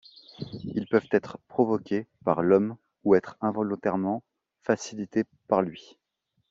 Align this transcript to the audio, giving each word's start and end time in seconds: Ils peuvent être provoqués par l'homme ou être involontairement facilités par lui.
Ils 0.63 0.87
peuvent 0.87 1.07
être 1.11 1.37
provoqués 1.47 2.07
par 2.25 2.41
l'homme 2.41 2.75
ou 3.03 3.13
être 3.13 3.37
involontairement 3.39 4.23
facilités 4.63 5.25
par 5.47 5.61
lui. 5.61 5.99